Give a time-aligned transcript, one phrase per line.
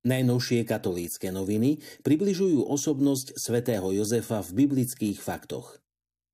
[0.00, 5.76] Najnovšie katolícke noviny približujú osobnosť svätého Jozefa v biblických faktoch.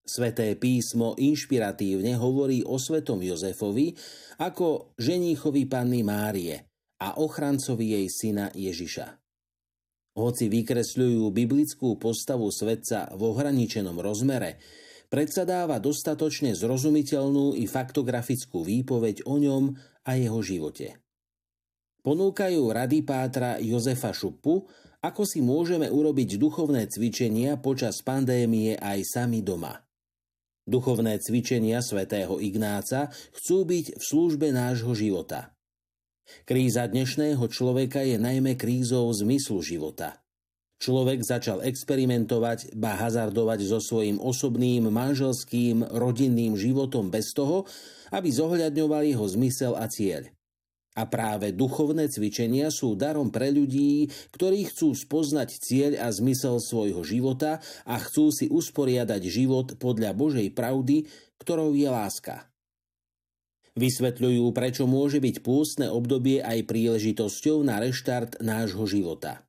[0.07, 3.99] Sveté písmo inšpiratívne hovorí o svetom Jozefovi
[4.39, 6.63] ako ženíchovi panny Márie
[7.03, 9.19] a ochrancovi jej syna Ježiša.
[10.15, 14.63] Hoci vykresľujú biblickú postavu svetca v ohraničenom rozmere,
[15.11, 19.75] predsa dáva dostatočne zrozumiteľnú i faktografickú výpoveď o ňom
[20.07, 21.03] a jeho živote.
[22.07, 24.63] Ponúkajú rady pátra Jozefa Šupu,
[25.03, 29.83] ako si môžeme urobiť duchovné cvičenia počas pandémie aj sami doma.
[30.71, 35.51] Duchovné cvičenia svätého Ignáca chcú byť v službe nášho života.
[36.47, 40.23] Kríza dnešného človeka je najmä krízou zmyslu života.
[40.79, 47.67] Človek začal experimentovať, ba hazardovať so svojím osobným, manželským, rodinným životom bez toho,
[48.15, 50.36] aby zohľadňoval jeho zmysel a cieľ.
[50.97, 57.05] A práve duchovné cvičenia sú darom pre ľudí, ktorí chcú spoznať cieľ a zmysel svojho
[57.05, 61.05] života a chcú si usporiadať život podľa Božej pravdy,
[61.37, 62.49] ktorou je láska.
[63.77, 69.45] Vysvetľujú, prečo môže byť pôstne obdobie aj príležitosťou na reštart nášho života.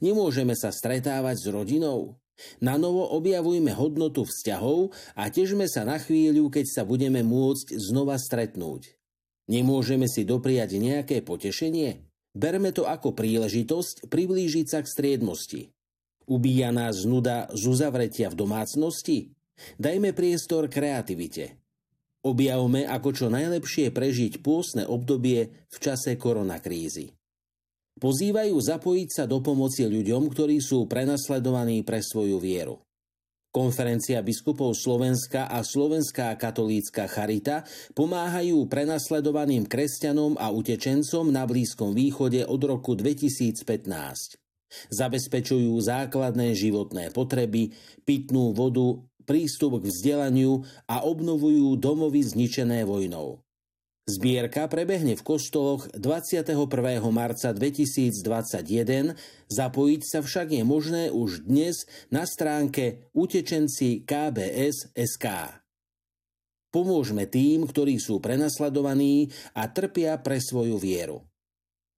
[0.00, 2.16] Nemôžeme sa stretávať s rodinou?
[2.64, 8.16] Na novo objavujme hodnotu vzťahov a težme sa na chvíľu, keď sa budeme môcť znova
[8.16, 8.96] stretnúť.
[9.48, 12.00] Nemôžeme si dopriať nejaké potešenie?
[12.34, 15.70] Berme to ako príležitosť priblížiť sa k striedmosti.
[16.24, 19.36] Ubíja nás nuda z uzavretia v domácnosti?
[19.76, 21.60] Dajme priestor kreativite.
[22.24, 27.12] Objavme, ako čo najlepšie prežiť pôsne obdobie v čase koronakrízy.
[28.00, 32.83] Pozývajú zapojiť sa do pomoci ľuďom, ktorí sú prenasledovaní pre svoju vieru.
[33.54, 37.62] Konferencia biskupov Slovenska a Slovenská katolícka charita
[37.94, 43.62] pomáhajú prenasledovaným kresťanom a utečencom na Blízkom východe od roku 2015.
[44.90, 47.70] Zabezpečujú základné životné potreby,
[48.02, 53.38] pitnú vodu, prístup k vzdelaniu a obnovujú domovy zničené vojnou.
[54.04, 56.52] Zbierka prebehne v kostoloch 21.
[57.08, 59.16] marca 2021,
[59.48, 65.56] zapojiť sa však je možné už dnes na stránke utečenci KBS SK.
[66.68, 71.24] Pomôžme tým, ktorí sú prenasledovaní a trpia pre svoju vieru.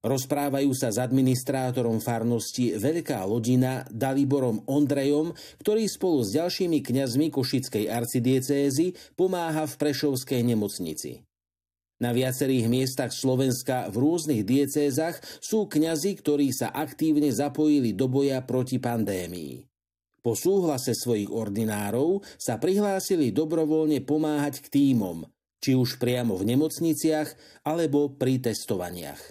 [0.06, 7.90] Rozprávajú sa s administrátorom farnosti Veľká Lodina Daliborom Ondrejom, ktorý spolu s ďalšími kňazmi Košickej
[7.90, 11.25] arcidiecézy pomáha v Prešovskej nemocnici.
[11.96, 18.44] Na viacerých miestach Slovenska v rôznych diecézach sú kňazi, ktorí sa aktívne zapojili do boja
[18.44, 19.64] proti pandémii.
[20.20, 25.24] Po súhlase svojich ordinárov sa prihlásili dobrovoľne pomáhať k týmom,
[25.62, 29.22] či už priamo v nemocniciach alebo pri testovaniach.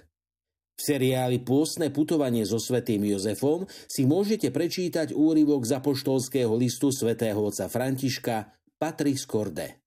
[0.75, 7.39] V seriáli Pôstne putovanie so svätým Jozefom si môžete prečítať úryvok z apoštolského listu svätého
[7.39, 9.84] otca Františka Patris Korde.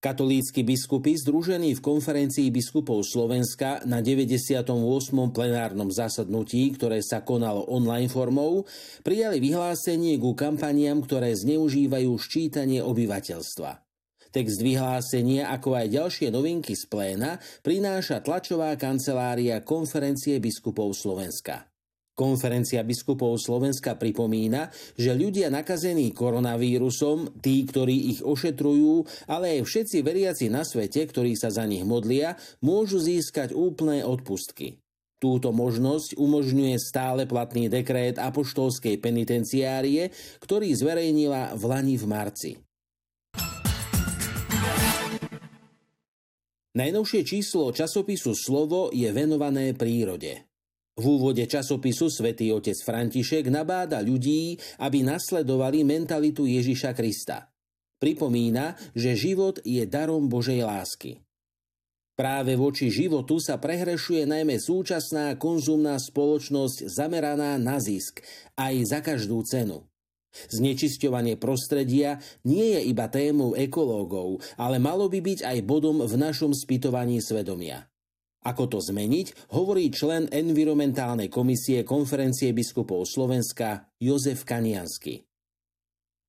[0.00, 4.64] Katolícky biskupy združení v konferencii biskupov Slovenska na 98.
[5.28, 8.64] plenárnom zasadnutí, ktoré sa konalo online formou,
[9.04, 13.84] prijali vyhlásenie ku kampaniám, ktoré zneužívajú ščítanie obyvateľstva.
[14.32, 21.69] Text vyhlásenia, ako aj ďalšie novinky z pléna, prináša tlačová kancelária konferencie biskupov Slovenska.
[22.20, 30.04] Konferencia biskupov Slovenska pripomína, že ľudia nakazení koronavírusom, tí, ktorí ich ošetrujú, ale aj všetci
[30.04, 34.76] veriaci na svete, ktorí sa za nich modlia, môžu získať úplné odpustky.
[35.16, 40.12] Túto možnosť umožňuje stále platný dekrét apoštolskej penitenciárie,
[40.44, 42.50] ktorý zverejnila v Lani v marci.
[46.76, 50.49] Najnovšie číslo časopisu Slovo je venované prírode.
[51.00, 57.48] V úvode časopisu svätý otec František nabáda ľudí, aby nasledovali mentalitu Ježiša Krista.
[57.96, 61.24] Pripomína, že život je darom Božej lásky.
[62.20, 68.20] Práve voči životu sa prehrešuje najmä súčasná konzumná spoločnosť zameraná na zisk,
[68.60, 69.88] aj za každú cenu.
[70.52, 76.52] Znečisťovanie prostredia nie je iba témou ekológov, ale malo by byť aj bodom v našom
[76.52, 77.89] spytovaní svedomia.
[78.40, 85.20] Ako to zmeniť, hovorí člen environmentálnej komisie konferencie biskupov Slovenska Jozef Kaniansky.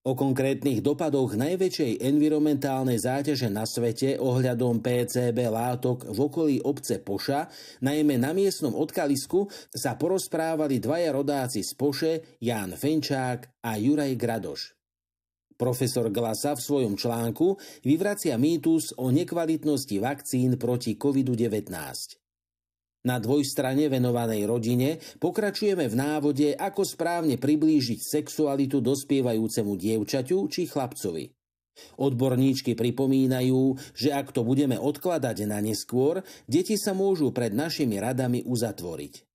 [0.02, 7.46] O konkrétnych dopadoch najväčšej environmentálnej záťaže na svete ohľadom PCB látok v okolí obce Poša,
[7.86, 14.81] najmä na miestnom odkalisku, sa porozprávali dvaja rodáci z Poše, Ján Fenčák a Juraj Gradoš.
[15.62, 17.54] Profesor Glasa v svojom článku
[17.86, 21.69] vyvracia mýtus o nekvalitnosti vakcín proti COVID-19.
[23.06, 31.30] Na dvojstrane venovanej rodine pokračujeme v návode, ako správne priblížiť sexualitu dospievajúcemu dievčaťu či chlapcovi.
[31.98, 33.62] Odborníčky pripomínajú,
[33.94, 39.31] že ak to budeme odkladať na neskôr, deti sa môžu pred našimi radami uzatvoriť.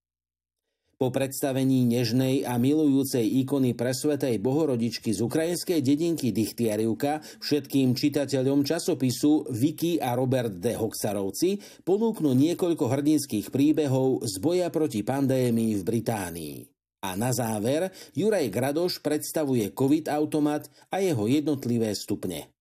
[0.97, 9.53] Po predstavení nežnej a milujúcej ikony presvetej bohorodičky z ukrajinskej dedinky Dychtiariuka všetkým čitateľom časopisu
[9.53, 16.57] Vicky a Robert de Hoxarovci ponúknú niekoľko hrdinských príbehov z boja proti pandémii v Británii.
[17.05, 22.56] A na záver Juraj Gradoš predstavuje COVID-automat a jeho jednotlivé stupne.